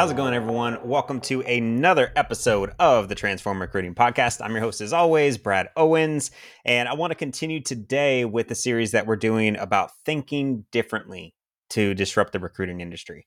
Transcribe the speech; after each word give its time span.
How's 0.00 0.12
it 0.12 0.16
going, 0.16 0.32
everyone? 0.32 0.78
Welcome 0.82 1.20
to 1.20 1.42
another 1.42 2.10
episode 2.16 2.72
of 2.78 3.10
the 3.10 3.14
Transform 3.14 3.60
Recruiting 3.60 3.94
Podcast. 3.94 4.40
I'm 4.42 4.52
your 4.52 4.62
host, 4.62 4.80
as 4.80 4.94
always, 4.94 5.36
Brad 5.36 5.68
Owens, 5.76 6.30
and 6.64 6.88
I 6.88 6.94
want 6.94 7.10
to 7.10 7.14
continue 7.14 7.60
today 7.60 8.24
with 8.24 8.48
the 8.48 8.54
series 8.54 8.92
that 8.92 9.06
we're 9.06 9.16
doing 9.16 9.58
about 9.58 9.90
thinking 10.06 10.64
differently 10.72 11.34
to 11.68 11.92
disrupt 11.92 12.32
the 12.32 12.38
recruiting 12.38 12.80
industry. 12.80 13.26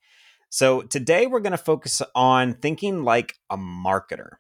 So, 0.50 0.82
today 0.82 1.28
we're 1.28 1.42
going 1.42 1.52
to 1.52 1.60
focus 1.60 2.02
on 2.16 2.56
thinking 2.56 3.04
like 3.04 3.36
a 3.52 3.56
marketer. 3.56 4.38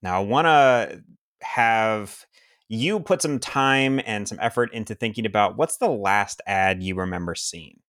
Now, 0.00 0.20
I 0.20 0.24
want 0.24 0.44
to 0.44 1.02
have 1.42 2.24
you 2.68 3.00
put 3.00 3.20
some 3.20 3.40
time 3.40 4.00
and 4.06 4.28
some 4.28 4.38
effort 4.40 4.72
into 4.72 4.94
thinking 4.94 5.26
about 5.26 5.56
what's 5.56 5.78
the 5.78 5.90
last 5.90 6.40
ad 6.46 6.84
you 6.84 6.94
remember 6.94 7.34
seeing 7.34 7.80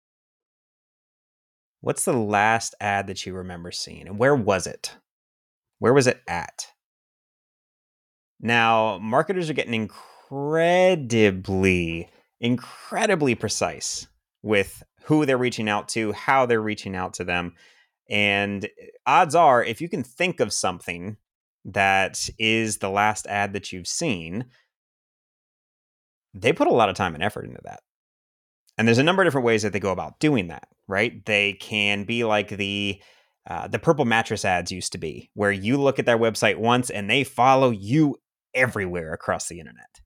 What's 1.82 2.06
the 2.06 2.14
last 2.14 2.76
ad 2.80 3.08
that 3.08 3.26
you 3.26 3.34
remember 3.34 3.72
seeing? 3.72 4.08
And 4.08 4.18
where 4.18 4.36
was 4.36 4.68
it? 4.68 4.96
Where 5.80 5.94
was 5.94 6.08
it 6.08 6.22
at? 6.28 6.68
Now, 8.42 9.00
marketers 9.02 9.50
are 9.50 9.54
getting 9.54 9.74
incredibly, 9.74 12.10
incredibly 12.40 13.36
precise 13.36 14.08
with 14.42 14.84
who 15.04 15.26
they're 15.26 15.38
reaching 15.38 15.70
out 15.70 15.90
to, 15.90 16.14
how 16.14 16.46
they're 16.46 16.62
reaching 16.62 16.96
out 16.96 17.14
to 17.16 17.24
them. 17.24 17.54
And 18.10 18.66
eh, 18.66 18.70
odds 19.06 19.36
are, 19.36 19.64
if 19.64 19.82
you 19.82 19.90
can 19.90 20.04
think 20.04 20.40
of 20.40 20.54
something 20.54 21.18
that 21.66 22.30
is 22.38 22.78
the 22.78 22.90
last 22.90 23.28
ad 23.28 23.54
that 23.54 23.72
you've 23.72 23.88
seen, 23.88 24.46
they 26.34 26.54
put 26.54 26.68
a 26.68 26.74
lot 26.74 26.90
of 26.90 26.96
time 26.96 27.16
and 27.16 27.24
effort 27.24 27.46
into 27.46 27.62
that. 27.64 27.82
And 28.78 28.88
there's 28.88 28.98
a 28.98 29.04
number 29.04 29.22
of 29.22 29.26
different 29.26 29.46
ways 29.46 29.64
that 29.64 29.74
they 29.74 29.80
go 29.80 29.92
about 29.92 30.20
doing 30.20 30.48
that, 30.48 30.70
right? 30.90 31.24
They 31.26 31.54
can 31.54 32.04
be 32.04 32.26
like 32.26 32.50
the 32.50 33.02
uh, 33.50 33.68
the 33.68 33.80
purple 33.80 34.06
mattress 34.06 34.46
ads 34.46 34.72
used 34.72 34.92
to 34.92 34.98
be, 34.98 35.30
where 35.34 35.52
you 35.52 35.78
look 35.78 35.98
at 35.98 36.06
their 36.06 36.18
website 36.18 36.58
once 36.58 36.90
and 36.90 37.10
they 37.10 37.24
follow 37.24 37.72
you 37.72 38.18
everywhere 38.54 39.14
across 39.14 39.48
the 39.48 39.60
internet. 39.60 40.02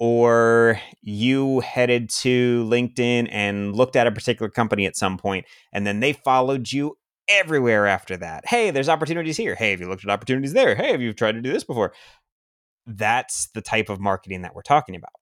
Or 0.00 0.80
you 1.00 1.60
headed 1.60 2.10
to 2.20 2.64
LinkedIn 2.64 3.28
and 3.30 3.74
looked 3.74 3.96
at 3.96 4.08
a 4.08 4.12
particular 4.12 4.50
company 4.50 4.86
at 4.86 4.96
some 4.96 5.16
point, 5.16 5.46
and 5.72 5.86
then 5.86 6.00
they 6.00 6.12
followed 6.12 6.72
you 6.72 6.98
everywhere 7.28 7.86
after 7.86 8.16
that. 8.18 8.46
Hey, 8.46 8.70
there's 8.70 8.88
opportunities 8.88 9.36
here. 9.36 9.54
Hey, 9.54 9.70
have 9.70 9.80
you 9.80 9.88
looked 9.88 10.04
at 10.04 10.10
opportunities 10.10 10.52
there? 10.52 10.74
Hey, 10.74 10.90
have 10.90 11.00
you 11.00 11.12
tried 11.12 11.32
to 11.32 11.40
do 11.40 11.52
this 11.52 11.64
before? 11.64 11.94
That's 12.86 13.48
the 13.54 13.62
type 13.62 13.88
of 13.88 14.00
marketing 14.00 14.42
that 14.42 14.54
we're 14.54 14.62
talking 14.62 14.96
about. 14.96 15.12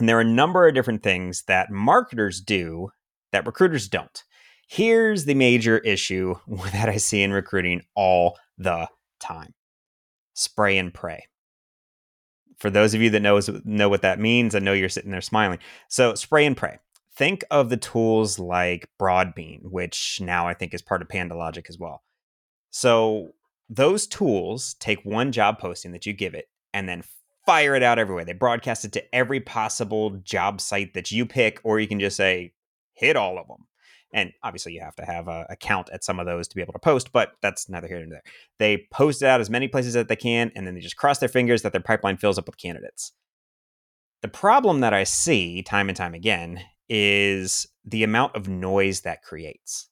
And 0.00 0.08
there 0.08 0.18
are 0.18 0.22
a 0.22 0.24
number 0.24 0.66
of 0.66 0.74
different 0.74 1.02
things 1.02 1.44
that 1.46 1.70
marketers 1.70 2.40
do 2.40 2.88
that 3.32 3.46
recruiters 3.46 3.88
don't. 3.88 4.24
Here's 4.68 5.24
the 5.24 5.34
major 5.34 5.78
issue 5.78 6.34
that 6.72 6.88
I 6.88 6.96
see 6.96 7.22
in 7.22 7.32
recruiting 7.32 7.82
all 7.94 8.36
the 8.58 8.88
time 9.20 9.54
spray 10.34 10.76
and 10.76 10.92
pray. 10.92 11.24
For 12.58 12.70
those 12.70 12.94
of 12.94 13.02
you 13.02 13.10
that 13.10 13.20
knows, 13.20 13.50
know 13.64 13.88
what 13.88 14.02
that 14.02 14.20
means, 14.20 14.54
I 14.54 14.60
know 14.60 14.72
you're 14.72 14.88
sitting 14.88 15.10
there 15.10 15.20
smiling. 15.20 15.58
So, 15.88 16.14
spray 16.14 16.46
and 16.46 16.56
pray. 16.56 16.78
Think 17.14 17.44
of 17.50 17.70
the 17.70 17.76
tools 17.76 18.38
like 18.38 18.88
Broadbean, 19.00 19.60
which 19.64 20.20
now 20.22 20.46
I 20.46 20.54
think 20.54 20.72
is 20.74 20.82
part 20.82 21.02
of 21.02 21.08
PandoLogic 21.08 21.68
as 21.68 21.78
well. 21.78 22.02
So, 22.70 23.32
those 23.68 24.06
tools 24.06 24.74
take 24.74 25.04
one 25.04 25.32
job 25.32 25.58
posting 25.58 25.92
that 25.92 26.06
you 26.06 26.12
give 26.12 26.34
it 26.34 26.48
and 26.72 26.88
then 26.88 27.02
fire 27.46 27.74
it 27.74 27.82
out 27.82 27.98
everywhere. 27.98 28.24
They 28.24 28.32
broadcast 28.32 28.84
it 28.84 28.92
to 28.92 29.14
every 29.14 29.40
possible 29.40 30.10
job 30.10 30.60
site 30.60 30.94
that 30.94 31.10
you 31.10 31.26
pick, 31.26 31.60
or 31.62 31.80
you 31.80 31.88
can 31.88 32.00
just 32.00 32.16
say, 32.16 32.52
hit 32.96 33.16
all 33.16 33.38
of 33.38 33.46
them. 33.48 33.66
And 34.12 34.32
obviously, 34.42 34.72
you 34.72 34.80
have 34.80 34.96
to 34.96 35.04
have 35.04 35.28
a 35.28 35.46
account 35.50 35.90
at 35.92 36.04
some 36.04 36.20
of 36.20 36.26
those 36.26 36.48
to 36.48 36.56
be 36.56 36.62
able 36.62 36.72
to 36.72 36.78
post, 36.78 37.12
but 37.12 37.32
that's 37.42 37.68
neither 37.68 37.88
here 37.88 37.98
nor 37.98 38.08
there. 38.08 38.22
They 38.58 38.86
post 38.92 39.20
it 39.20 39.26
out 39.26 39.40
as 39.40 39.50
many 39.50 39.68
places 39.68 39.96
as 39.96 40.06
they 40.06 40.16
can, 40.16 40.52
and 40.54 40.66
then 40.66 40.74
they 40.74 40.80
just 40.80 40.96
cross 40.96 41.18
their 41.18 41.28
fingers 41.28 41.62
that 41.62 41.72
their 41.72 41.80
pipeline 41.80 42.16
fills 42.16 42.38
up 42.38 42.46
with 42.46 42.56
candidates. 42.56 43.12
The 44.22 44.28
problem 44.28 44.80
that 44.80 44.94
I 44.94 45.04
see 45.04 45.62
time 45.62 45.88
and 45.88 45.96
time 45.96 46.14
again 46.14 46.60
is 46.88 47.66
the 47.84 48.04
amount 48.04 48.36
of 48.36 48.48
noise 48.48 49.02
that 49.02 49.22
creates. 49.22 49.88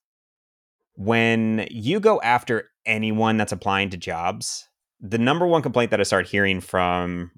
When 0.94 1.66
you 1.70 1.98
go 1.98 2.20
after 2.22 2.70
anyone 2.86 3.36
that's 3.36 3.52
applying 3.52 3.90
to 3.90 3.96
jobs, 3.96 4.68
the 5.00 5.18
number 5.18 5.46
one 5.46 5.62
complaint 5.62 5.90
that 5.90 6.00
I 6.00 6.04
start 6.04 6.28
hearing 6.28 6.60
from 6.60 7.32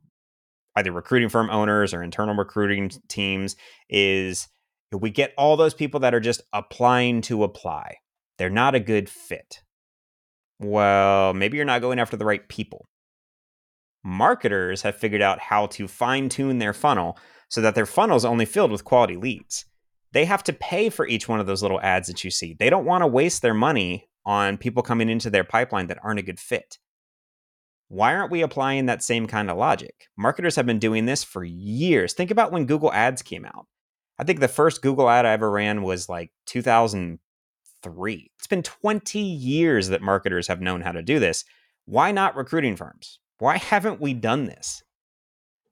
either 0.77 0.93
recruiting 0.93 1.31
firm 1.31 1.49
owners 1.51 1.95
or 1.95 2.03
internal 2.03 2.35
recruiting 2.35 2.91
teams 3.09 3.57
is 3.89 4.47
we 4.97 5.11
get 5.11 5.35
all 5.37 5.57
those 5.57 5.75
people 5.75 6.01
that 6.01 6.15
are 6.15 6.21
just 6.21 6.43
applying 6.53 7.21
to 7.23 7.45
apply. 7.45 7.97
They're 8.39 8.51
not 8.51 8.75
a 8.75 8.81
good 8.81 9.09
fit. 9.09 9.63
Well, 10.59 11.35
maybe 11.35 11.57
you're 11.57 11.67
not 11.67 11.81
going 11.81 11.99
after 11.99 12.17
the 12.17 12.25
right 12.25 12.47
people. 12.49 12.87
Marketers 14.05 14.83
have 14.83 14.97
figured 14.97 15.23
out 15.23 15.41
how 15.41 15.67
to 15.67 15.89
fine 15.89 16.29
tune 16.29 16.59
their 16.59 16.73
funnel 16.73 17.19
so 17.49 17.61
that 17.61 17.75
their 17.75 17.87
funnel 17.87 18.17
is 18.17 18.25
only 18.25 18.45
filled 18.45 18.71
with 18.71 18.85
quality 18.85 19.17
leads. 19.17 19.65
They 20.13 20.25
have 20.25 20.45
to 20.45 20.53
pay 20.53 20.89
for 20.89 21.07
each 21.07 21.29
one 21.29 21.41
of 21.41 21.47
those 21.47 21.63
little 21.63 21.81
ads 21.81 22.09
that 22.09 22.25
you 22.25 22.31
see. 22.31 22.55
They 22.59 22.71
don't 22.71 22.87
want 22.87 23.03
to 23.03 23.07
waste 23.07 23.43
their 23.43 23.55
money 23.55 24.09
on 24.25 24.57
people 24.59 24.83
coming 24.83 25.09
into 25.09 25.31
their 25.31 25.45
pipeline 25.45 25.89
that 25.89 25.99
aren't 26.03 26.21
a 26.21 26.23
good 26.23 26.41
fit. 26.41 26.79
Why 27.89 28.15
aren't 28.15 28.33
we 28.33 28.43
applying 28.43 28.87
that 28.87 29.03
same 29.03 29.27
kind 29.27 29.51
of 29.51 29.57
logic? 29.57 30.09
Marketers 30.17 30.57
have 30.57 30.67
been 30.67 30.79
doing 30.79 31.07
this 31.07 31.23
for 31.23 31.45
years. 31.45 32.15
Think 32.15 32.31
about 32.31 32.51
when 32.51 32.67
Google 32.67 32.93
Ads 32.93 33.23
came 33.23 33.45
out. 33.45 33.67
I 34.19 34.25
think 34.25 34.41
the 34.41 34.49
first 34.49 34.83
Google 34.83 35.09
ad 35.09 35.27
I 35.27 35.33
ever 35.33 35.51
ran 35.51 35.83
was 35.83 36.09
like 36.09 36.31
2003. 36.47 38.31
It's 38.39 38.47
been 38.47 38.63
20 38.63 39.19
years 39.19 39.89
that 39.89 40.03
marketers 40.03 40.49
have 40.49 40.61
known 40.61 40.81
how 40.81 40.93
to 40.93 41.03
do 41.03 41.19
this. 41.19 41.45
Why 41.85 42.13
not 42.13 42.37
recruiting 42.37 42.77
firms? 42.77 43.21
Why 43.39 43.57
haven't 43.59 44.01
we 44.01 44.15
done 44.15 44.47
this? 44.47 44.83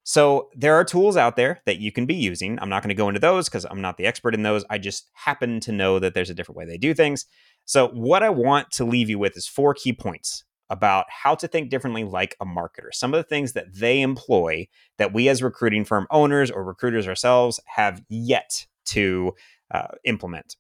So 0.07 0.51
there 0.55 0.75
are 0.75 0.85
tools 0.85 1.17
out 1.17 1.37
there 1.37 1.61
that 1.65 1.79
you 1.79 1.91
can 1.91 2.05
be 2.05 2.15
using. 2.15 2.59
I'm 2.61 2.69
not 2.69 2.83
going 2.83 2.91
to 2.91 2.95
go 2.95 3.09
into 3.09 3.21
those 3.21 3.49
because 3.49 3.65
I'm 3.65 3.81
not 3.81 3.97
the 3.97 4.05
expert 4.05 4.35
in 4.35 4.43
those. 4.43 4.63
I 4.69 4.77
just 4.77 5.11
happen 5.15 5.61
to 5.61 5.73
know 5.73 5.99
that 5.99 6.13
there's 6.13 6.29
a 6.29 6.35
different 6.35 6.59
way 6.59 6.67
they 6.67 6.77
do 6.77 6.93
things. 6.93 7.25
So 7.65 7.89
what 7.89 8.23
I 8.23 8.29
want 8.29 8.71
to 8.73 8.85
leave 8.85 9.09
you 9.09 9.19
with 9.19 9.35
is 9.35 9.47
four 9.47 9.73
key 9.73 9.95
points 9.95 10.45
about 10.71 11.07
how 11.09 11.35
to 11.35 11.47
think 11.47 11.71
differently 11.71 12.05
like 12.05 12.37
a 12.41 12.47
marketer. 12.47 12.93
Some 12.93 13.13
of 13.13 13.19
the 13.19 13.29
things 13.29 13.53
that 13.53 13.75
they 13.75 14.01
employ 14.01 14.67
that 14.99 15.13
we 15.13 15.29
as 15.29 15.43
recruiting 15.43 15.85
firm 15.85 16.07
owners 16.11 16.51
or 16.51 16.65
recruiters 16.65 17.07
ourselves 17.07 17.61
have 17.67 18.03
yet 18.09 18.67
to 18.87 19.33
uh, 19.71 19.89
implement. 20.05 20.57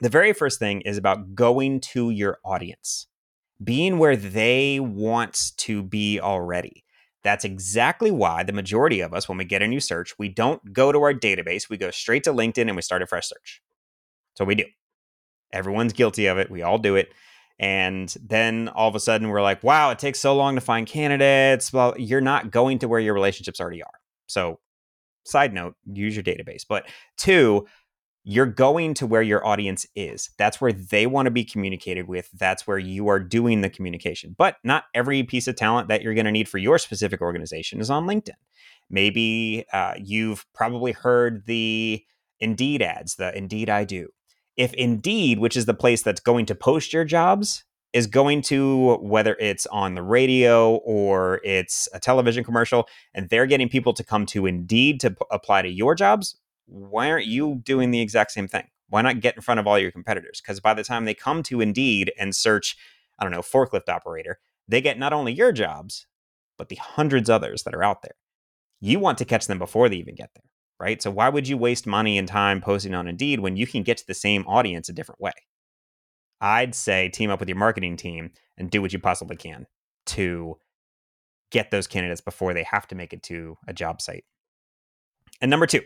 The 0.00 0.08
very 0.08 0.32
first 0.32 0.58
thing 0.58 0.80
is 0.80 0.98
about 0.98 1.34
going 1.34 1.80
to 1.80 2.10
your 2.10 2.38
audience, 2.44 3.06
being 3.62 3.98
where 3.98 4.16
they 4.16 4.80
want 4.80 5.52
to 5.58 5.82
be 5.82 6.18
already. 6.18 6.84
That's 7.22 7.44
exactly 7.44 8.10
why 8.10 8.42
the 8.42 8.52
majority 8.52 9.00
of 9.00 9.14
us, 9.14 9.28
when 9.28 9.38
we 9.38 9.44
get 9.44 9.62
a 9.62 9.68
new 9.68 9.78
search, 9.78 10.18
we 10.18 10.28
don't 10.28 10.72
go 10.72 10.90
to 10.90 11.00
our 11.02 11.14
database. 11.14 11.68
We 11.68 11.76
go 11.76 11.92
straight 11.92 12.24
to 12.24 12.32
LinkedIn 12.32 12.66
and 12.66 12.74
we 12.74 12.82
start 12.82 13.02
a 13.02 13.06
fresh 13.06 13.28
search. 13.28 13.62
So 14.34 14.44
we 14.44 14.56
do. 14.56 14.64
Everyone's 15.52 15.92
guilty 15.92 16.26
of 16.26 16.38
it. 16.38 16.50
We 16.50 16.62
all 16.62 16.78
do 16.78 16.96
it. 16.96 17.12
And 17.62 18.12
then 18.20 18.68
all 18.70 18.88
of 18.88 18.96
a 18.96 19.00
sudden 19.00 19.28
we're 19.28 19.40
like, 19.40 19.62
wow, 19.62 19.90
it 19.90 20.00
takes 20.00 20.18
so 20.18 20.34
long 20.34 20.56
to 20.56 20.60
find 20.60 20.84
candidates. 20.84 21.72
Well, 21.72 21.94
you're 21.96 22.20
not 22.20 22.50
going 22.50 22.80
to 22.80 22.88
where 22.88 22.98
your 22.98 23.14
relationships 23.14 23.60
already 23.60 23.84
are. 23.84 24.00
So, 24.26 24.58
side 25.24 25.54
note, 25.54 25.76
use 25.86 26.16
your 26.16 26.24
database. 26.24 26.64
But 26.68 26.88
two, 27.16 27.68
you're 28.24 28.46
going 28.46 28.94
to 28.94 29.06
where 29.06 29.22
your 29.22 29.46
audience 29.46 29.86
is. 29.94 30.30
That's 30.38 30.60
where 30.60 30.72
they 30.72 31.06
want 31.06 31.26
to 31.26 31.30
be 31.30 31.44
communicated 31.44 32.08
with. 32.08 32.30
That's 32.32 32.66
where 32.66 32.78
you 32.78 33.06
are 33.06 33.20
doing 33.20 33.60
the 33.60 33.70
communication. 33.70 34.34
But 34.36 34.56
not 34.64 34.84
every 34.92 35.22
piece 35.22 35.46
of 35.46 35.54
talent 35.54 35.86
that 35.86 36.02
you're 36.02 36.14
going 36.14 36.26
to 36.26 36.32
need 36.32 36.48
for 36.48 36.58
your 36.58 36.78
specific 36.78 37.20
organization 37.20 37.80
is 37.80 37.90
on 37.90 38.06
LinkedIn. 38.06 38.30
Maybe 38.90 39.66
uh, 39.72 39.94
you've 40.02 40.46
probably 40.52 40.90
heard 40.90 41.46
the 41.46 42.04
Indeed 42.40 42.82
ads, 42.82 43.14
the 43.14 43.36
Indeed 43.36 43.70
I 43.70 43.84
do 43.84 44.08
if 44.56 44.74
Indeed, 44.74 45.38
which 45.38 45.56
is 45.56 45.66
the 45.66 45.74
place 45.74 46.02
that's 46.02 46.20
going 46.20 46.46
to 46.46 46.54
post 46.54 46.92
your 46.92 47.04
jobs, 47.04 47.64
is 47.92 48.06
going 48.06 48.40
to 48.40 48.96
whether 49.02 49.36
it's 49.38 49.66
on 49.66 49.94
the 49.94 50.02
radio 50.02 50.76
or 50.76 51.40
it's 51.44 51.88
a 51.92 52.00
television 52.00 52.42
commercial, 52.42 52.88
and 53.14 53.28
they're 53.28 53.46
getting 53.46 53.68
people 53.68 53.92
to 53.92 54.04
come 54.04 54.24
to 54.26 54.46
Indeed 54.46 55.00
to 55.00 55.10
p- 55.10 55.16
apply 55.30 55.62
to 55.62 55.68
your 55.68 55.94
jobs, 55.94 56.36
why 56.66 57.10
aren't 57.10 57.26
you 57.26 57.60
doing 57.64 57.90
the 57.90 58.00
exact 58.00 58.32
same 58.32 58.48
thing? 58.48 58.68
Why 58.88 59.02
not 59.02 59.20
get 59.20 59.36
in 59.36 59.42
front 59.42 59.60
of 59.60 59.66
all 59.66 59.78
your 59.78 59.90
competitors? 59.90 60.40
Because 60.40 60.60
by 60.60 60.74
the 60.74 60.84
time 60.84 61.04
they 61.04 61.14
come 61.14 61.42
to 61.44 61.60
Indeed 61.60 62.12
and 62.18 62.34
search, 62.34 62.76
I 63.18 63.24
don't 63.24 63.32
know, 63.32 63.40
forklift 63.40 63.88
operator, 63.88 64.38
they 64.68 64.80
get 64.80 64.98
not 64.98 65.12
only 65.12 65.32
your 65.32 65.52
jobs, 65.52 66.06
but 66.56 66.68
the 66.68 66.76
hundreds 66.76 67.28
others 67.28 67.64
that 67.64 67.74
are 67.74 67.82
out 67.82 68.02
there. 68.02 68.14
You 68.80 68.98
want 68.98 69.18
to 69.18 69.24
catch 69.24 69.46
them 69.46 69.58
before 69.58 69.88
they 69.88 69.96
even 69.96 70.14
get 70.14 70.30
there 70.34 70.51
right? 70.82 71.00
So 71.00 71.12
why 71.12 71.28
would 71.28 71.46
you 71.46 71.56
waste 71.56 71.86
money 71.86 72.18
and 72.18 72.26
time 72.26 72.60
posting 72.60 72.92
on 72.92 73.06
Indeed 73.06 73.38
when 73.38 73.56
you 73.56 73.68
can 73.68 73.84
get 73.84 73.98
to 73.98 74.06
the 74.06 74.14
same 74.14 74.44
audience 74.48 74.88
a 74.88 74.92
different 74.92 75.20
way? 75.20 75.32
I'd 76.40 76.74
say 76.74 77.08
team 77.08 77.30
up 77.30 77.38
with 77.38 77.48
your 77.48 77.56
marketing 77.56 77.96
team 77.96 78.32
and 78.58 78.68
do 78.68 78.82
what 78.82 78.92
you 78.92 78.98
possibly 78.98 79.36
can 79.36 79.66
to 80.06 80.56
get 81.52 81.70
those 81.70 81.86
candidates 81.86 82.20
before 82.20 82.52
they 82.52 82.64
have 82.64 82.88
to 82.88 82.96
make 82.96 83.12
it 83.12 83.22
to 83.24 83.56
a 83.68 83.72
job 83.72 84.02
site. 84.02 84.24
And 85.40 85.50
number 85.50 85.66
two, 85.66 85.82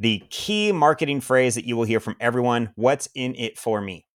the 0.00 0.24
key 0.28 0.72
marketing 0.72 1.20
phrase 1.20 1.54
that 1.54 1.64
you 1.64 1.76
will 1.76 1.84
hear 1.84 2.00
from 2.00 2.16
everyone 2.18 2.72
what's 2.74 3.08
in 3.14 3.36
it 3.36 3.56
for 3.56 3.80
me? 3.80 4.06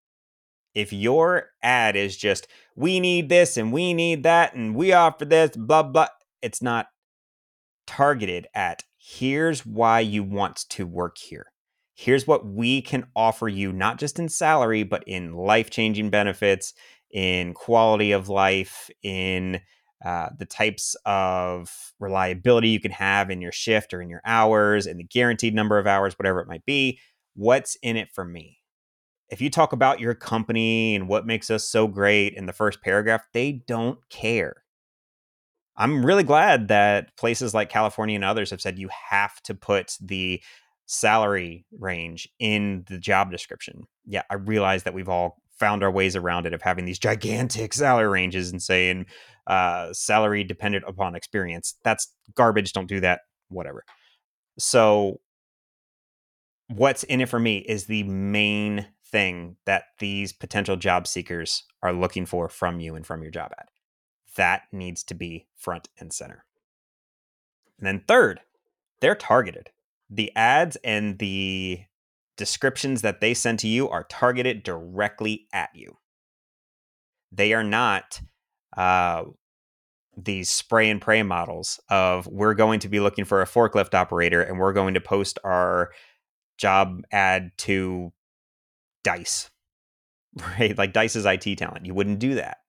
If 0.75 0.91
your 0.91 1.51
ad 1.63 1.95
is 1.95 2.17
just, 2.17 2.47
we 2.75 2.99
need 2.99 3.29
this 3.29 3.55
and 3.55 3.71
we 3.71 3.93
need 3.93 4.23
that 4.23 4.55
and 4.55 4.75
we 4.75 4.91
offer 4.91 5.23
this, 5.23 5.55
blah, 5.55 5.83
blah, 5.83 6.07
it's 6.41 6.61
not 6.61 6.87
targeted 7.87 8.47
at 8.53 8.83
here's 8.97 9.65
why 9.65 9.99
you 9.99 10.23
want 10.23 10.57
to 10.69 10.85
work 10.85 11.17
here. 11.17 11.51
Here's 11.93 12.25
what 12.25 12.45
we 12.45 12.81
can 12.81 13.05
offer 13.15 13.47
you, 13.47 13.71
not 13.71 13.99
just 13.99 14.17
in 14.17 14.29
salary, 14.29 14.83
but 14.83 15.03
in 15.05 15.33
life 15.33 15.69
changing 15.69 16.09
benefits, 16.09 16.73
in 17.11 17.53
quality 17.53 18.11
of 18.11 18.29
life, 18.29 18.89
in 19.03 19.61
uh, 20.03 20.29
the 20.37 20.45
types 20.45 20.95
of 21.05 21.93
reliability 21.99 22.69
you 22.69 22.79
can 22.79 22.91
have 22.91 23.29
in 23.29 23.41
your 23.41 23.51
shift 23.51 23.93
or 23.93 24.01
in 24.01 24.09
your 24.09 24.21
hours, 24.25 24.87
and 24.87 24.99
the 24.99 25.03
guaranteed 25.03 25.53
number 25.53 25.77
of 25.77 25.85
hours, 25.85 26.17
whatever 26.17 26.39
it 26.39 26.47
might 26.47 26.65
be. 26.65 26.99
What's 27.35 27.75
in 27.83 27.97
it 27.97 28.09
for 28.11 28.25
me? 28.25 28.59
If 29.29 29.39
you 29.39 29.49
talk 29.49 29.71
about 29.71 29.99
your 29.99 30.13
company 30.13 30.95
and 30.95 31.07
what 31.07 31.25
makes 31.25 31.49
us 31.49 31.69
so 31.69 31.87
great 31.87 32.33
in 32.33 32.47
the 32.47 32.53
first 32.53 32.81
paragraph, 32.81 33.27
they 33.33 33.63
don't 33.67 33.99
care. 34.09 34.63
I'm 35.81 36.05
really 36.05 36.23
glad 36.23 36.67
that 36.67 37.17
places 37.17 37.55
like 37.55 37.69
California 37.69 38.13
and 38.13 38.23
others 38.23 38.51
have 38.51 38.61
said 38.61 38.77
you 38.77 38.89
have 39.09 39.41
to 39.43 39.55
put 39.55 39.97
the 39.99 40.39
salary 40.85 41.65
range 41.71 42.29
in 42.37 42.85
the 42.87 42.99
job 42.99 43.31
description. 43.31 43.85
Yeah, 44.05 44.21
I 44.29 44.35
realize 44.35 44.83
that 44.83 44.93
we've 44.93 45.09
all 45.09 45.41
found 45.59 45.81
our 45.83 45.89
ways 45.89 46.15
around 46.15 46.45
it 46.45 46.53
of 46.53 46.61
having 46.61 46.85
these 46.85 46.99
gigantic 46.99 47.73
salary 47.73 48.07
ranges 48.07 48.51
and 48.51 48.61
saying 48.61 49.07
uh, 49.47 49.91
salary 49.91 50.43
dependent 50.43 50.85
upon 50.87 51.15
experience. 51.15 51.73
That's 51.83 52.13
garbage. 52.35 52.73
Don't 52.73 52.87
do 52.87 52.99
that. 52.99 53.21
Whatever. 53.49 53.83
So, 54.59 55.19
what's 56.67 57.03
in 57.05 57.21
it 57.21 57.29
for 57.29 57.39
me 57.39 57.57
is 57.57 57.85
the 57.85 58.03
main 58.03 58.85
thing 59.07 59.57
that 59.65 59.85
these 59.97 60.31
potential 60.31 60.75
job 60.75 61.07
seekers 61.07 61.63
are 61.81 61.91
looking 61.91 62.27
for 62.27 62.49
from 62.49 62.79
you 62.79 62.93
and 62.93 63.05
from 63.05 63.23
your 63.23 63.31
job 63.31 63.51
ad. 63.59 63.65
That 64.37 64.63
needs 64.71 65.03
to 65.05 65.13
be 65.13 65.47
front 65.55 65.89
and 65.99 66.13
center. 66.13 66.45
And 67.77 67.87
then, 67.87 68.03
third, 68.07 68.39
they're 69.01 69.15
targeted. 69.15 69.71
The 70.09 70.33
ads 70.35 70.77
and 70.83 71.19
the 71.19 71.81
descriptions 72.37 73.01
that 73.01 73.21
they 73.21 73.33
send 73.33 73.59
to 73.59 73.67
you 73.67 73.89
are 73.89 74.03
targeted 74.03 74.63
directly 74.63 75.47
at 75.51 75.69
you. 75.73 75.97
They 77.31 77.53
are 77.53 77.63
not 77.63 78.21
uh, 78.75 79.23
these 80.17 80.49
spray 80.49 80.89
and 80.89 81.01
pray 81.01 81.23
models 81.23 81.79
of 81.89 82.27
we're 82.27 82.53
going 82.53 82.79
to 82.81 82.89
be 82.89 82.99
looking 82.99 83.25
for 83.25 83.41
a 83.41 83.47
forklift 83.47 83.93
operator 83.93 84.41
and 84.41 84.59
we're 84.59 84.73
going 84.73 84.93
to 84.93 85.01
post 85.01 85.39
our 85.43 85.91
job 86.57 87.01
ad 87.11 87.51
to 87.57 88.11
Dice, 89.03 89.49
right? 90.39 90.77
Like 90.77 90.93
Dice's 90.93 91.25
IT 91.25 91.57
talent. 91.57 91.85
You 91.85 91.93
wouldn't 91.93 92.19
do 92.19 92.35
that 92.35 92.60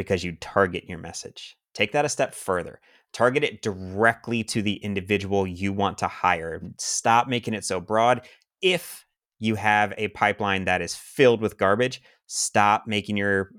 because 0.00 0.24
you 0.24 0.32
target 0.40 0.84
your 0.88 0.96
message. 0.96 1.58
Take 1.74 1.92
that 1.92 2.06
a 2.06 2.08
step 2.08 2.34
further. 2.34 2.80
Target 3.12 3.44
it 3.44 3.60
directly 3.60 4.42
to 4.44 4.62
the 4.62 4.76
individual 4.76 5.46
you 5.46 5.74
want 5.74 5.98
to 5.98 6.08
hire. 6.08 6.62
Stop 6.78 7.28
making 7.28 7.52
it 7.52 7.66
so 7.66 7.80
broad. 7.80 8.26
If 8.62 9.04
you 9.38 9.56
have 9.56 9.92
a 9.98 10.08
pipeline 10.08 10.64
that 10.64 10.80
is 10.80 10.94
filled 10.94 11.42
with 11.42 11.58
garbage, 11.58 12.00
stop 12.28 12.86
making 12.86 13.18
your 13.18 13.50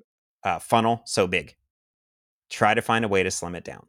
uh, 0.43 0.57
funnel 0.57 1.03
so 1.05 1.27
big. 1.27 1.55
Try 2.49 2.73
to 2.73 2.81
find 2.81 3.05
a 3.05 3.07
way 3.07 3.21
to 3.21 3.29
slim 3.29 3.53
it 3.53 3.63
down. 3.63 3.85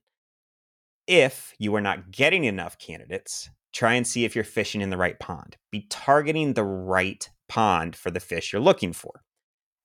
If 1.06 1.54
you 1.58 1.74
are 1.74 1.80
not 1.80 2.10
getting 2.10 2.44
enough 2.44 2.76
candidates, 2.76 3.48
try 3.72 3.94
and 3.94 4.06
see 4.06 4.26
if 4.26 4.34
you're 4.34 4.44
fishing 4.44 4.82
in 4.82 4.90
the 4.90 4.98
right 4.98 5.18
pond. 5.18 5.56
Be 5.70 5.86
targeting 5.88 6.52
the 6.52 6.64
right 6.64 7.26
pond 7.48 7.96
for 7.96 8.10
the 8.10 8.20
fish 8.20 8.52
you're 8.52 8.60
looking 8.60 8.92
for. 8.92 9.22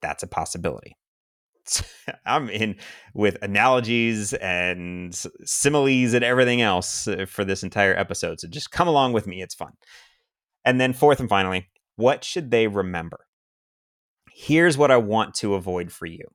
That's 0.02 0.22
a 0.22 0.28
possibility. 0.28 0.98
I'm 2.26 2.50
in 2.50 2.76
with 3.14 3.38
analogies 3.42 4.34
and 4.34 5.14
similes 5.44 6.14
and 6.14 6.24
everything 6.24 6.62
else 6.62 7.08
uh, 7.08 7.26
for 7.28 7.44
this 7.46 7.64
entire 7.64 7.98
episode. 7.98 8.40
So 8.40 8.48
just 8.48 8.72
come 8.72 8.88
along 8.88 9.14
with 9.14 9.28
me. 9.28 9.42
It's 9.42 9.56
fun. 9.56 9.74
And 10.66 10.82
then, 10.82 10.94
fourth 10.94 11.20
and 11.20 11.30
finally, 11.30 11.70
what 11.96 12.24
should 12.24 12.52
they 12.52 12.68
remember? 12.68 13.20
Here's 14.34 14.78
what 14.78 14.92
I 14.92 14.98
want 14.98 15.34
to 15.36 15.56
avoid 15.56 15.92
for 15.92 16.06
you. 16.06 16.26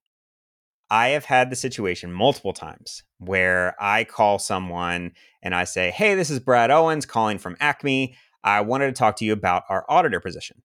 I 0.91 1.09
have 1.09 1.25
had 1.25 1.51
the 1.51 1.57
situation 1.57 2.13
multiple 2.13 2.53
times 2.53 3.03
where 3.19 3.75
I 3.81 4.05
call 4.05 4.39
someone 4.39 5.13
and 5.43 5.55
I 5.55 5.65
say, 5.65 5.91
Hey, 5.91 6.15
this 6.15 6.29
is 6.29 6.39
Brad 6.39 6.71
Owens 6.71 7.07
calling 7.07 7.39
from 7.39 7.57
Acme. 7.61 8.15
I 8.45 8.61
wanted 8.61 8.87
to 8.87 8.93
talk 8.93 9.17
to 9.17 9.25
you 9.25 9.33
about 9.33 9.63
our 9.71 9.87
auditor 9.89 10.21
position. 10.21 10.63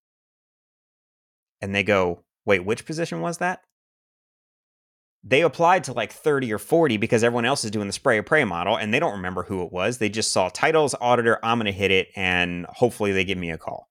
And 1.62 1.74
they 1.74 1.84
go, 1.84 2.24
Wait, 2.46 2.66
which 2.66 2.86
position 2.86 3.22
was 3.22 3.38
that? 3.38 3.60
They 5.24 5.42
applied 5.42 5.84
to 5.86 5.94
like 5.94 6.12
30 6.12 6.54
or 6.54 6.58
40 6.58 6.98
because 6.98 7.24
everyone 7.24 7.46
else 7.46 7.64
is 7.66 7.72
doing 7.72 7.88
the 7.88 7.94
spray 7.94 8.18
or 8.18 8.24
pray 8.24 8.44
model 8.44 8.78
and 8.78 8.94
they 8.94 9.00
don't 9.00 9.14
remember 9.14 9.44
who 9.44 9.64
it 9.64 9.72
was. 9.72 9.98
They 9.98 10.10
just 10.10 10.32
saw 10.32 10.50
titles, 10.50 10.96
auditor, 11.02 11.40
I'm 11.44 11.58
going 11.58 11.66
to 11.66 11.72
hit 11.72 11.92
it, 11.92 12.10
and 12.16 12.66
hopefully 12.70 13.12
they 13.12 13.26
give 13.26 13.38
me 13.38 13.52
a 13.52 13.58
call. 13.58 13.90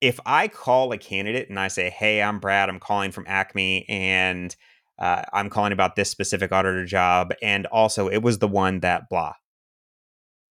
If 0.00 0.20
I 0.26 0.48
call 0.48 0.92
a 0.92 0.98
candidate 0.98 1.48
and 1.48 1.58
I 1.58 1.68
say, 1.68 1.90
hey, 1.90 2.22
I'm 2.22 2.38
Brad, 2.38 2.68
I'm 2.68 2.80
calling 2.80 3.10
from 3.10 3.24
Acme, 3.26 3.86
and 3.88 4.54
uh, 4.98 5.22
I'm 5.32 5.50
calling 5.50 5.72
about 5.72 5.96
this 5.96 6.10
specific 6.10 6.52
auditor 6.52 6.84
job, 6.84 7.34
and 7.42 7.66
also 7.66 8.08
it 8.08 8.18
was 8.22 8.38
the 8.38 8.48
one 8.48 8.80
that 8.80 9.08
blah. 9.08 9.34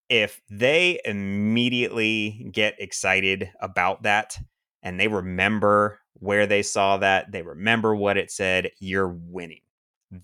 If 0.09 0.41
they 0.49 0.99
immediately 1.05 2.49
get 2.51 2.75
excited 2.77 3.49
about 3.59 4.03
that 4.03 4.37
and 4.83 4.99
they 4.99 5.07
remember 5.07 5.99
where 6.13 6.45
they 6.45 6.61
saw 6.61 6.97
that, 6.97 7.31
they 7.31 7.41
remember 7.41 7.95
what 7.95 8.17
it 8.17 8.31
said, 8.31 8.71
you're 8.79 9.09
winning. 9.09 9.61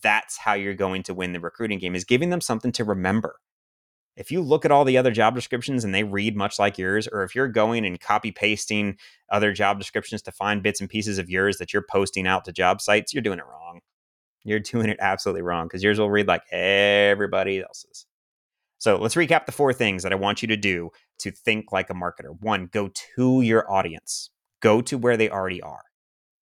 That's 0.02 0.38
how 0.38 0.54
you're 0.54 0.76
going 0.76 1.04
to 1.04 1.14
win 1.14 1.34
the 1.34 1.40
recruiting 1.40 1.80
game 1.80 1.96
is 1.96 2.06
giving 2.06 2.30
them 2.30 2.42
something 2.42 2.72
to 2.74 2.84
remember. 2.84 3.38
If 4.16 4.32
you 4.32 4.42
look 4.42 4.66
at 4.66 4.72
all 4.72 4.84
the 4.84 4.98
other 4.98 5.12
job 5.12 5.34
descriptions 5.34 5.84
and 5.84 5.96
they 5.96 6.04
read 6.04 6.36
much 6.36 6.60
like 6.60 6.78
yours, 6.78 7.08
or 7.08 7.24
if 7.24 7.34
you're 7.34 7.48
going 7.48 7.86
and 7.86 8.00
copy 8.00 8.32
pasting 8.32 8.98
other 9.32 9.54
job 9.54 9.80
descriptions 9.80 10.22
to 10.24 10.32
find 10.32 10.62
bits 10.62 10.82
and 10.82 10.90
pieces 10.90 11.18
of 11.18 11.30
yours 11.30 11.58
that 11.58 11.74
you're 11.74 11.86
posting 11.90 12.28
out 12.28 12.44
to 12.46 12.52
job 12.52 12.82
sites, 12.82 13.14
you're 13.14 13.24
doing 13.24 13.40
it 13.40 13.46
wrong. 13.46 13.80
You're 14.44 14.60
doing 14.60 14.90
it 14.90 14.98
absolutely 15.00 15.42
wrong 15.42 15.68
because 15.68 15.84
yours 15.84 16.00
will 16.00 16.12
read 16.12 16.28
like 16.28 16.44
everybody 16.52 17.62
else's. 17.62 18.06
So 18.78 18.98
let's 18.98 19.16
recap 19.16 19.46
the 19.46 19.52
four 19.52 19.74
things 19.74 20.04
that 20.04 20.12
I 20.12 20.16
want 20.16 20.42
you 20.42 20.48
to 20.50 20.58
do 20.58 20.90
to 21.20 21.32
think 21.32 21.72
like 21.72 21.90
a 21.90 21.94
marketer. 21.94 22.40
One, 22.40 22.68
go 22.72 22.90
to 23.16 23.42
your 23.42 23.70
audience. 23.72 24.30
Go 24.62 24.82
to 24.82 24.98
where 24.98 25.18
they 25.18 25.30
already 25.30 25.62
are. 25.62 25.84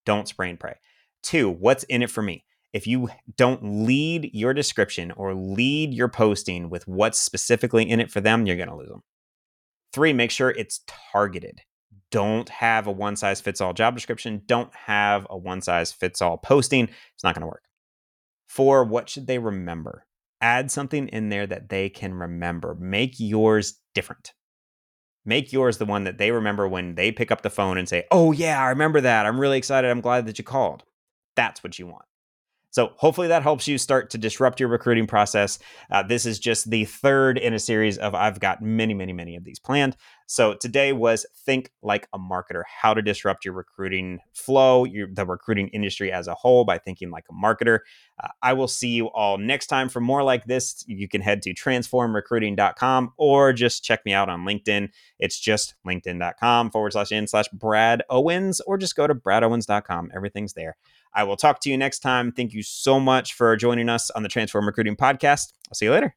Don't 0.05 0.27
spray 0.27 0.50
and 0.50 0.59
pray. 0.59 0.75
Two, 1.24 1.50
what's 1.50 1.83
in 1.86 2.01
it 2.01 2.09
for 2.09 2.21
me? 2.21 2.45
If 2.74 2.88
you 2.88 3.09
don't 3.36 3.86
lead 3.86 4.29
your 4.33 4.53
description 4.53 5.12
or 5.12 5.33
lead 5.33 5.93
your 5.93 6.09
posting 6.09 6.69
with 6.69 6.88
what's 6.88 7.19
specifically 7.19 7.89
in 7.89 8.00
it 8.00 8.12
for 8.12 8.21
them, 8.21 8.45
you're 8.45 8.57
going 8.57 8.69
to 8.69 8.75
lose 8.75 8.89
them. 8.89 9.03
Three, 9.93 10.13
make 10.13 10.31
sure 10.31 10.51
it's 10.51 10.81
targeted. 11.12 11.62
Don't 12.12 12.50
have 12.50 12.88
a 12.88 12.91
one 12.91 13.15
size 13.15 13.41
fits 13.41 13.62
all 13.62 13.74
job 13.74 13.95
description. 13.95 14.41
Don't 14.45 14.74
have 14.75 15.25
a 15.29 15.38
one 15.38 15.62
size 15.62 15.91
fits 15.91 16.21
all 16.21 16.38
posting. 16.38 16.86
It's 16.86 17.24
not 17.24 17.36
going 17.36 17.41
to 17.41 17.47
work. 17.47 17.63
Four, 18.47 18.83
what 18.83 19.09
should 19.09 19.27
they 19.27 19.39
remember? 19.39 20.05
Add 20.39 20.71
something 20.71 21.07
in 21.07 21.29
there 21.29 21.47
that 21.47 21.69
they 21.69 21.89
can 21.89 22.13
remember. 22.13 22.75
Make 22.79 23.15
yours 23.17 23.79
different 23.95 24.33
make 25.27 25.53
yours 25.53 25.77
the 25.77 25.86
one 25.86 26.05
that 26.05 26.17
they 26.17 26.31
remember 26.31 26.67
when 26.67 26.96
they 26.96 27.12
pick 27.12 27.31
up 27.31 27.41
the 27.41 27.50
phone 27.50 27.77
and 27.77 27.88
say, 27.88 28.05
Oh, 28.12 28.31
yeah, 28.31 28.62
I 28.62 28.69
remember 28.69 29.01
that. 29.01 29.25
I'm 29.25 29.39
really 29.39 29.57
excited. 29.57 29.91
I'm 29.91 30.01
glad 30.01 30.25
that 30.25 30.38
you 30.38 30.43
called. 30.43 30.84
That's 31.36 31.63
what 31.63 31.77
you 31.77 31.86
want. 31.86 32.05
So 32.77 32.93
hopefully 32.98 33.29
that 33.29 33.41
helps 33.41 33.67
you 33.67 33.79
start 33.79 34.12
to 34.12 34.19
disrupt 34.19 34.60
your 34.60 34.69
recruiting 34.69 35.07
process. 35.07 35.57
Uh, 35.89 36.03
this 36.03 36.27
is 36.27 36.38
just 36.38 36.69
the 36.69 36.86
third 36.86 37.39
in 37.39 37.55
a 37.55 37.60
series 37.60 37.98
of 37.98 38.13
I've 38.13 38.39
got 38.39 38.62
many, 38.62 38.93
many, 38.93 39.13
many 39.13 39.36
of 39.36 39.43
these 39.43 39.57
planned. 39.57 39.98
So 40.27 40.53
today 40.53 40.93
was 40.93 41.25
think 41.43 41.72
like 41.81 42.07
a 42.13 42.19
marketer, 42.19 42.62
how 42.67 42.93
to 42.93 43.01
disrupt 43.01 43.46
your 43.46 43.55
recruiting 43.55 44.19
flow, 44.31 44.84
your, 44.84 45.07
the 45.12 45.25
recruiting 45.25 45.69
industry 45.69 46.12
as 46.12 46.27
a 46.27 46.36
whole 46.36 46.65
by 46.65 46.77
thinking 46.77 47.10
like 47.10 47.24
a 47.31 47.34
marketer. 47.34 47.79
Uh, 48.24 48.27
I 48.43 48.53
will 48.53 48.67
see 48.67 48.89
you 48.89 49.07
all 49.07 49.39
next 49.39 49.67
time 49.67 49.89
for 49.89 50.00
more 50.00 50.22
like 50.22 50.46
this. 50.46 50.84
You 50.86 51.07
can 51.07 51.22
head 51.22 51.41
to 51.43 51.55
transformrecruiting.com 51.55 53.13
or 53.17 53.53
just 53.53 53.84
check 53.86 54.05
me 54.05 54.13
out 54.13 54.29
on 54.29 54.41
LinkedIn. 54.41 54.89
It's 55.17 55.39
just 55.39 55.74
linkedin.com 55.84 56.69
forward 56.69 56.93
slash 56.93 57.12
in 57.12 57.25
slash 57.25 57.48
Brad 57.51 58.03
Owens 58.07 58.62
or 58.62 58.77
just 58.77 58.96
go 58.96 59.07
to 59.07 59.15
bradowens.com. 59.15 60.12
Everything's 60.13 60.53
there. 60.53 60.77
I 61.17 61.24
will 61.24 61.36
talk 61.36 61.59
to 61.62 61.69
you 61.69 61.77
next 61.77 62.00
time. 62.00 62.31
Thank 62.31 62.53
you 62.53 62.62
so 62.62 63.00
much 63.00 63.33
for 63.33 63.55
joining 63.57 63.89
us 63.89 64.12
on 64.12 64.21
the 64.21 64.29
Transform 64.29 64.67
Recruiting 64.67 64.95
Podcast. 64.95 65.51
I'll 65.67 65.74
see 65.74 65.86
you 65.86 65.91
later. 65.91 66.15